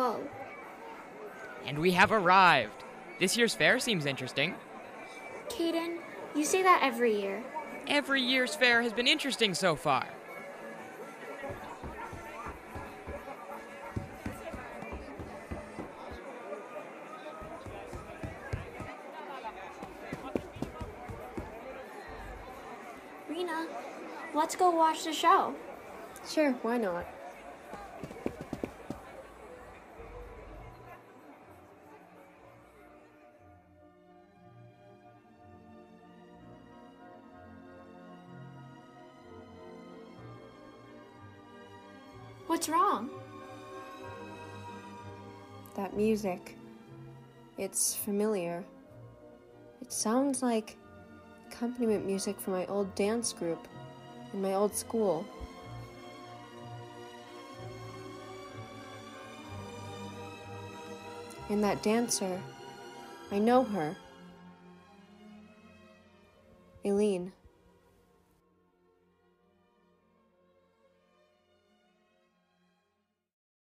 [0.00, 0.18] Whoa.
[1.66, 2.84] And we have arrived.
[3.18, 4.54] This year's fair seems interesting.
[5.50, 5.98] Kaden,
[6.34, 7.44] you say that every year.
[7.86, 10.06] Every year's fair has been interesting so far.
[23.28, 23.66] Rena,
[24.34, 25.54] let's go watch the show.
[26.26, 27.06] Sure, why not?
[46.00, 46.56] Music.
[47.58, 48.64] It's familiar.
[49.82, 50.78] It sounds like
[51.46, 53.68] accompaniment music from my old dance group
[54.32, 55.26] in my old school.
[61.50, 62.40] And that dancer,
[63.30, 63.94] I know her.
[66.86, 67.30] Eileen.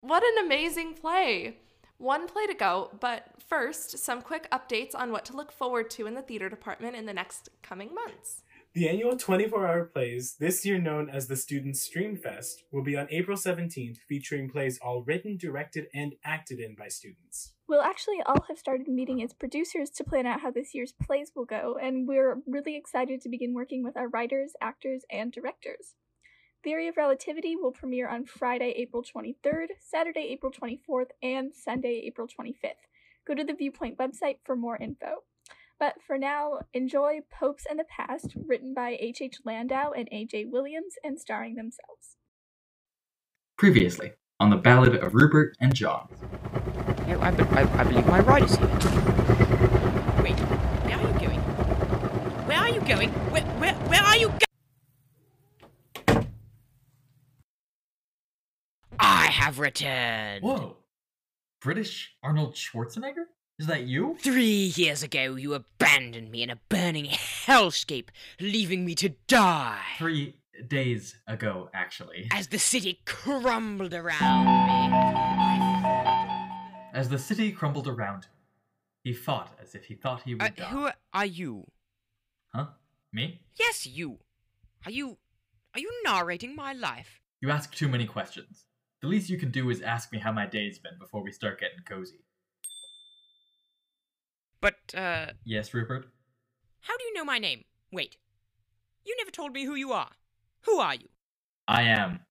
[0.01, 1.59] What an amazing play!
[1.97, 6.07] One play to go, but first, some quick updates on what to look forward to
[6.07, 8.43] in the theater department in the next coming months.
[8.73, 12.97] The annual 24 hour plays, this year known as the Student Stream Fest, will be
[12.97, 17.53] on April 17th, featuring plays all written, directed, and acted in by students.
[17.69, 21.31] We'll actually all have started meeting as producers to plan out how this year's plays
[21.33, 25.95] will go, and we're really excited to begin working with our writers, actors, and directors.
[26.65, 32.27] Theory of Relativity will premiere on Friday, April 23rd, Saturday, April 24th, and Sunday, April
[32.27, 32.81] 25th.
[33.27, 35.23] Go to the Viewpoint website for more info.
[35.79, 39.21] But for now, enjoy Popes and the Past, written by H.
[39.21, 39.37] H.
[39.45, 40.25] Landau and A.
[40.25, 40.45] J.
[40.45, 42.17] Williams, and starring themselves.
[43.59, 46.07] Previously, on the Ballad of Rupert and John.
[47.07, 48.67] No, I, be- I, I believe my ride is here.
[50.23, 51.39] Wait, where are you going?
[52.47, 53.09] Where are you going?
[53.11, 54.39] Where, where, where are you going?
[58.99, 60.43] I have returned.
[60.43, 60.77] Whoa!
[61.61, 63.25] British Arnold Schwarzenegger?
[63.59, 64.17] Is that you?
[64.19, 69.81] Three years ago, you abandoned me in a burning hellscape, leaving me to die.
[69.97, 70.35] Three
[70.67, 72.27] days ago, actually.
[72.31, 74.95] As the city crumbled around me.
[76.93, 78.31] As the city crumbled around him,
[79.03, 80.49] he fought as if he thought he would me.
[80.55, 80.63] die.
[80.63, 81.65] Uh, who are you?
[82.53, 82.67] Huh?
[83.13, 83.41] Me?
[83.59, 84.19] Yes, you.
[84.85, 85.17] Are you.
[85.73, 87.21] Are you narrating my life?
[87.41, 88.65] You ask too many questions.
[89.05, 91.59] The least you can do is ask me how my day's been before we start
[91.59, 92.25] getting cozy.
[94.59, 95.27] But, uh.
[95.43, 96.07] Yes, Rupert?
[96.79, 97.65] How do you know my name?
[97.91, 98.17] Wait.
[99.05, 100.09] You never told me who you are.
[100.61, 101.07] Who are you?
[101.67, 102.21] I am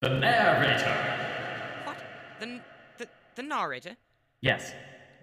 [0.00, 1.84] the narrator.
[1.84, 1.98] What?
[2.40, 2.62] The.
[2.96, 3.98] The, the narrator?
[4.40, 4.72] Yes,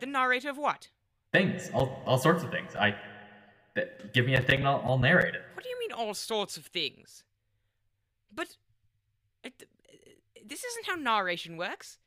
[0.02, 0.90] The narrator of what?
[1.34, 2.76] things, all, all sorts of things.
[2.76, 2.94] I.
[3.74, 5.42] Th- give me a thing and I'll, I'll narrate it.
[5.56, 7.24] What do you mean, all sorts of things?
[8.32, 8.56] But.
[9.44, 9.64] It,
[10.46, 12.00] this isn't how narration works.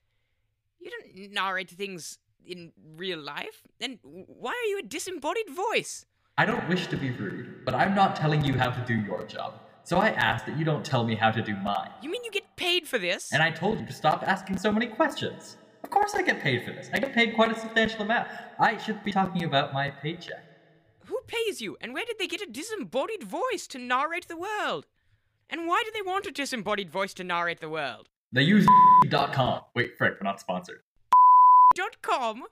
[0.79, 3.63] You don't narrate things in real life.
[3.81, 6.07] Then why are you a disembodied voice?
[6.37, 9.25] I don't wish to be rude, but I'm not telling you how to do your
[9.25, 9.61] job.
[9.85, 11.91] So I ask that you don't tell me how to do mine.
[12.03, 13.33] You mean you get paid for this?
[13.33, 15.57] And I told you to stop asking so many questions.
[15.83, 16.89] Of course I get paid for this.
[16.93, 18.29] I get paid quite a substantial amount.
[18.59, 20.43] I should be talking about my paycheck.
[21.07, 24.87] Who pays you, and where did they get a disembodied voice to narrate the world?
[25.51, 28.09] And why do they want a disembodied voice to narrate the world?
[28.35, 28.67] They use
[29.33, 29.61] .com.
[29.77, 30.81] Wait, frick, we're not sponsored.
[31.77, 32.43] Dot com?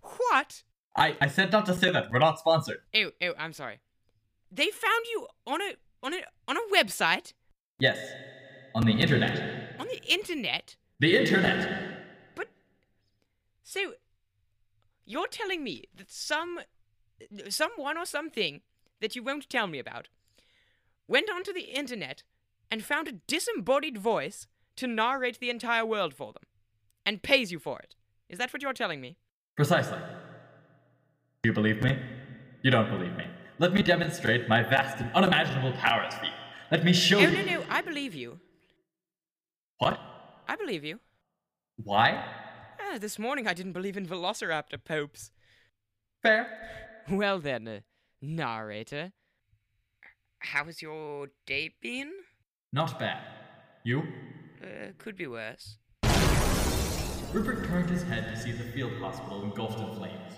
[0.00, 0.62] What?
[0.96, 2.10] I, I said not to say that.
[2.10, 2.78] We're not sponsored.
[2.94, 3.80] Oh, oh, I'm sorry.
[4.50, 7.34] They found you on a on a on a website
[7.78, 7.98] Yes,
[8.74, 9.76] on the internet.
[9.78, 10.76] on the internet.
[11.00, 11.68] The internet.
[12.34, 12.48] But
[13.62, 13.92] so
[15.04, 16.60] you're telling me that some
[17.50, 18.62] someone or something
[19.02, 20.08] that you won't tell me about
[21.06, 22.22] went onto the internet
[22.70, 24.46] and found a disembodied voice
[24.76, 26.42] to narrate the entire world for them
[27.04, 27.94] and pays you for it.
[28.28, 29.16] Is that what you're telling me?
[29.56, 29.98] Precisely.
[31.42, 31.98] Do you believe me?
[32.62, 33.24] You don't believe me.
[33.58, 36.32] Let me demonstrate my vast and unimaginable powers for you.
[36.70, 37.36] Let me show No, you.
[37.36, 37.60] no, no.
[37.60, 38.38] No, I believe you.
[39.78, 39.98] What?
[40.48, 41.00] I believe you.
[41.82, 42.24] Why?
[42.80, 45.30] Ah, this morning I didn't believe in Velociraptor popes.
[46.22, 46.48] Fair.
[47.10, 47.80] Well then, uh,
[48.20, 49.12] narrator.
[50.40, 52.10] How has your day been?
[52.72, 53.22] Not bad.
[53.84, 54.02] You?
[54.62, 55.78] Uh, could be worse.
[57.32, 60.32] Rupert turned his head to see the field hospital engulfed in flames.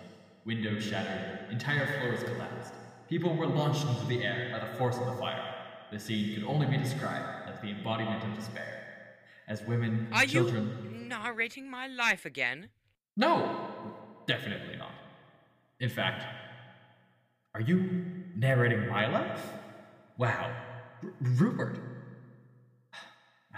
[0.44, 2.72] Windows shattered, entire floors collapsed.
[3.08, 5.54] People were launched into the air by the force of the fire.
[5.92, 8.74] The scene could only be described as the embodiment of despair.
[9.46, 10.76] As women and Are children.
[10.92, 12.68] you narrating my life again?
[13.16, 13.68] No!
[14.26, 14.92] Definitely not.
[15.80, 16.24] In fact,
[17.54, 18.04] are you
[18.36, 19.40] narrating my life?
[20.18, 20.52] Wow.
[21.02, 21.78] R- Rupert.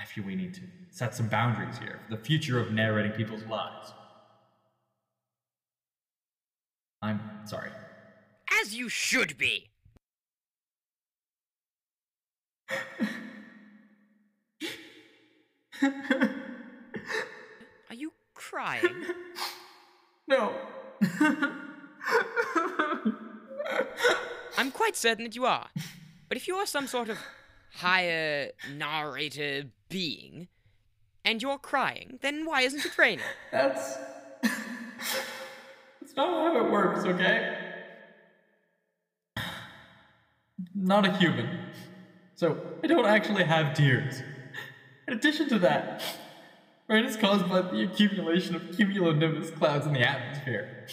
[0.00, 3.44] I feel we need to set some boundaries here for the future of narrating people's
[3.44, 3.92] lives.
[7.02, 7.70] I'm sorry.
[8.62, 9.66] As you should be.
[15.82, 15.88] Are
[17.94, 19.04] you crying?
[20.26, 20.54] No.
[24.56, 25.68] I'm quite certain that you are.
[26.28, 27.18] But if you are some sort of
[27.74, 30.48] higher narrator being,
[31.24, 33.24] and you're crying, then why isn't it raining?
[33.52, 33.98] That's.
[36.00, 37.58] That's not how it works, okay?
[40.74, 41.58] Not a human.
[42.34, 44.22] So, I don't actually have tears.
[45.06, 46.02] In addition to that,
[46.88, 50.86] rain is caused by the accumulation of cumulonimbus clouds in the atmosphere.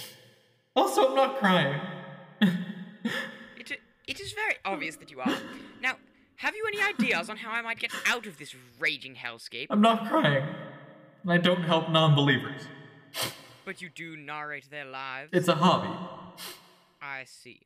[0.76, 1.80] Also, I'm not crying.
[3.58, 5.38] It, it is very obvious that you are.
[5.82, 5.96] Now,
[6.38, 9.68] have you any ideas on how I might get out of this raging hellscape?
[9.70, 10.44] I'm not crying.
[11.24, 12.62] And I don't help non believers.
[13.66, 15.32] But you do narrate their lives.
[15.34, 15.90] It's a hobby.
[17.02, 17.62] I see.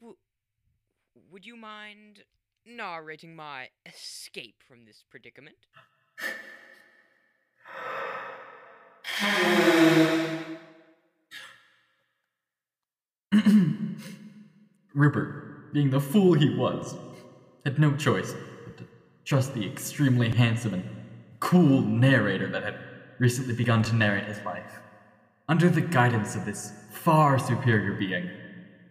[0.00, 0.16] W-
[1.30, 2.24] would you mind
[2.64, 5.56] narrating my escape from this predicament?
[14.94, 16.94] Rupert, being the fool he was,
[17.66, 18.32] had no choice
[18.64, 18.84] but to
[19.24, 20.84] trust the extremely handsome and
[21.40, 22.76] cool narrator that had
[23.18, 24.78] recently begun to narrate his life.
[25.48, 28.30] Under the guidance of this far superior being,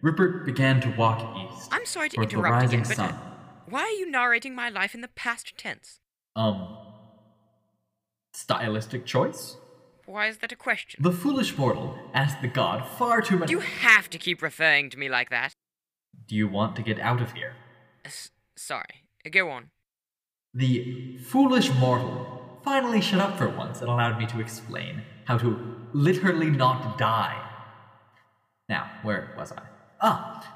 [0.02, 1.70] Rupert began to walk east.
[1.72, 3.10] I'm sorry to interrupt rising again, but sun.
[3.12, 3.18] uh,
[3.70, 6.00] why are you narrating my life in the past tense?
[6.36, 6.76] Um,
[8.34, 9.56] stylistic choice?
[10.04, 11.02] Why is that a question?
[11.02, 13.48] The foolish mortal asked the god far too much.
[13.48, 15.54] Do you have to keep referring to me like that?
[16.26, 17.54] Do you want to get out of here?
[18.04, 19.04] S- sorry.
[19.30, 19.70] Go on.
[20.54, 25.58] The foolish mortal finally shut up for once and allowed me to explain how to
[25.92, 27.42] literally not die.
[28.68, 29.62] Now, where was I?
[30.00, 30.52] Ah!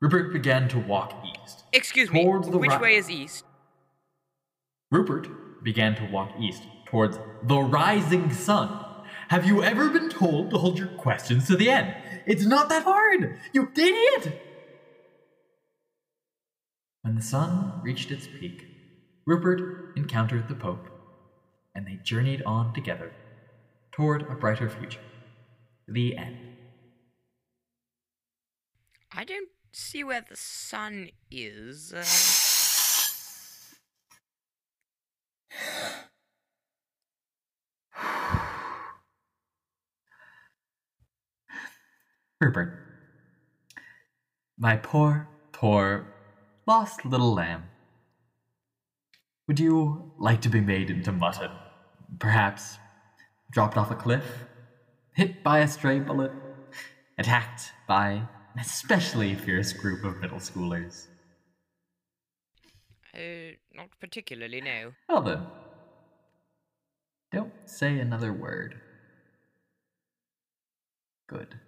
[0.00, 1.64] Rupert began to walk east.
[1.72, 2.24] Excuse me.
[2.24, 3.44] The Which ri- way is east?
[4.90, 5.28] Rupert
[5.64, 8.84] began to walk east towards the rising sun.
[9.28, 11.94] Have you ever been told to hold your questions to the end?
[12.26, 14.40] It's not that hard, you idiot!
[17.08, 18.66] When the sun reached its peak,
[19.24, 20.90] Rupert encountered the Pope,
[21.74, 23.12] and they journeyed on together
[23.92, 25.00] toward a brighter future.
[25.86, 26.36] The end.
[29.10, 31.94] I don't see where the sun is.
[31.94, 32.04] Uh...
[42.38, 42.78] Rupert.
[44.58, 46.17] My poor, poor,
[46.68, 47.64] lost little lamb.
[49.46, 51.50] Would you like to be made into mutton?
[52.18, 52.78] Perhaps
[53.50, 54.44] dropped off a cliff?
[55.14, 56.30] Hit by a stray bullet?
[57.16, 61.06] Attacked by an especially fierce group of middle schoolers?
[63.14, 64.92] Uh, not particularly, no.
[65.08, 65.46] Well then.
[67.32, 68.78] Don't say another word.
[71.26, 71.58] Good.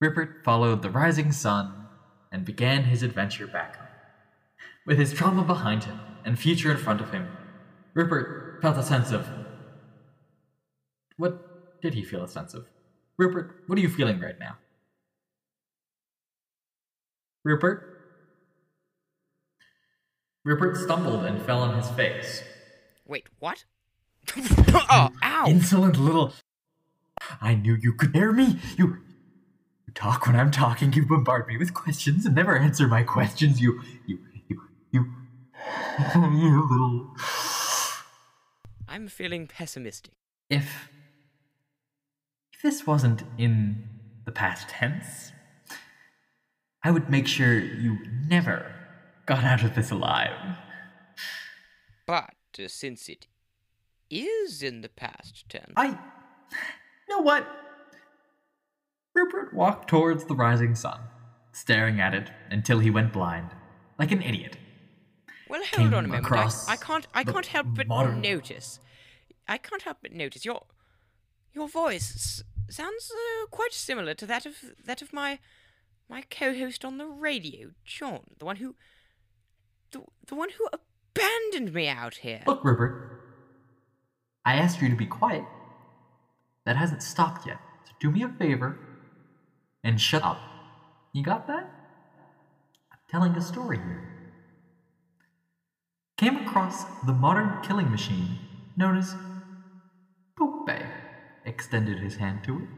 [0.00, 1.87] Rupert followed the rising sun
[2.30, 3.86] and began his adventure back home.
[4.86, 7.28] With his trauma behind him and future in front of him,
[7.94, 9.28] Rupert felt a sense of.
[11.16, 12.66] What did he feel a sense of?
[13.16, 14.56] Rupert, what are you feeling right now?
[17.44, 17.98] Rupert?
[20.44, 22.42] Rupert stumbled and fell on his face.
[23.06, 23.64] Wait, what?
[24.36, 25.44] oh, ow!
[25.46, 26.32] Insolent little.
[27.40, 28.58] I knew you could hear me.
[28.76, 28.98] You.
[29.88, 30.92] You talk when I'm talking.
[30.92, 33.58] You bombard me with questions and never answer my questions.
[33.58, 33.80] You.
[34.06, 34.18] You.
[34.46, 34.62] You.
[34.92, 35.06] You.
[36.14, 37.14] You little.
[38.86, 40.12] I'm feeling pessimistic.
[40.50, 40.90] If.
[42.52, 43.88] If this wasn't in
[44.26, 45.32] the past tense,
[46.84, 47.96] I would make sure you
[48.28, 48.70] never
[49.24, 50.58] got out of this alive.
[52.06, 53.26] But uh, since it
[54.10, 55.72] is in the past tense.
[55.78, 55.86] I.
[55.86, 57.48] You know what?
[59.18, 61.00] Rupert walked towards the rising sun,
[61.52, 63.50] staring at it until he went blind,
[63.98, 64.56] like an idiot.
[65.48, 66.30] Well, hold Came on a moment.
[66.32, 67.06] I, I can't.
[67.14, 68.78] I can't help but modern- notice.
[69.48, 70.62] I can't help but notice your
[71.52, 72.42] your voice s-
[72.74, 74.54] sounds uh, quite similar to that of
[74.84, 75.38] that of my
[76.08, 78.76] my co-host on the radio, John, the one who
[79.90, 82.42] the the one who abandoned me out here.
[82.46, 83.14] Look, Rupert.
[84.44, 85.44] I asked you to be quiet.
[86.66, 87.58] That hasn't stopped yet.
[87.86, 88.78] So do me a favor
[89.88, 90.38] and shut up.
[91.14, 91.64] You got that?
[92.92, 94.34] I'm telling a story here.
[96.18, 98.38] Came across the modern killing machine
[98.76, 99.14] known as
[100.38, 100.68] Pope
[101.46, 102.68] extended his hand to it,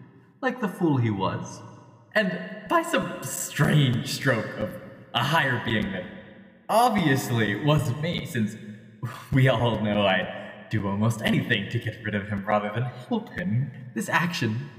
[0.41, 1.61] like the fool he was,
[2.15, 2.31] and
[2.69, 4.71] by some strange stroke of
[5.13, 6.05] a higher being that
[6.69, 8.55] obviously wasn't me, since
[9.33, 13.31] we all know I'd do almost anything to get rid of him rather than help
[13.31, 13.73] him.
[13.97, 14.71] This action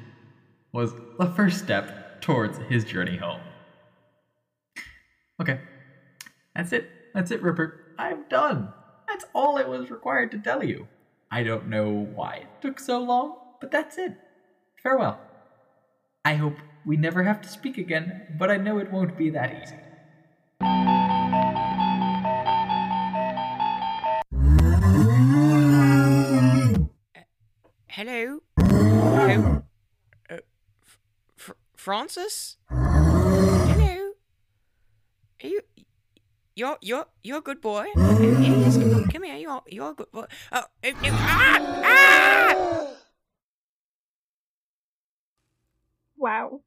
[0.71, 3.41] was the first step towards his journey home.
[5.41, 5.59] Okay,
[6.55, 6.87] that's it.
[7.13, 7.95] That's it, Rupert.
[7.97, 8.71] I'm done.
[9.07, 10.87] That's all it was required to tell you.
[11.31, 14.15] I don't know why it took so long, but that's it.
[14.81, 15.19] Farewell.
[16.23, 19.63] I hope we never have to speak again, but I know it won't be that
[19.63, 19.75] easy.
[27.89, 28.39] Hello.
[28.47, 28.50] Hello.
[31.81, 32.57] Francis.
[32.69, 34.11] Hello.
[35.43, 35.61] Are you?
[36.55, 37.87] You're you're you're a good boy.
[37.97, 39.37] Uh, yes, come, come here.
[39.37, 40.25] You're you're a good boy.
[40.51, 42.87] Oh, uh, no, ah, ah!
[46.17, 46.61] Wow.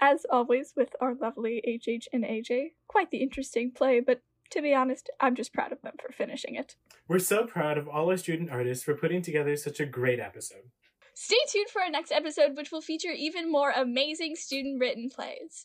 [0.00, 4.74] As always with our lovely HH and AJ, quite the interesting play, but to be
[4.74, 6.74] honest, I'm just proud of them for finishing it.
[7.06, 10.72] We're so proud of all our student artists for putting together such a great episode.
[11.18, 15.64] Stay tuned for our next episode, which will feature even more amazing student written plays.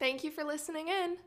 [0.00, 1.18] Thank you for listening in.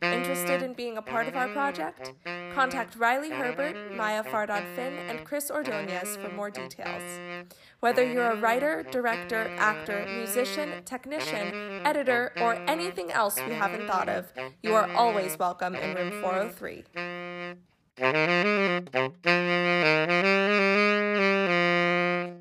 [0.00, 2.14] Interested in being a part of our project?
[2.54, 7.02] Contact Riley Herbert, Maya Fardad Finn, and Chris Ordonez for more details.
[7.80, 14.08] Whether you're a writer, director, actor, musician, technician, editor, or anything else we haven't thought
[14.08, 16.84] of, you are always welcome in room 403.
[17.98, 22.35] バーバーバーバー。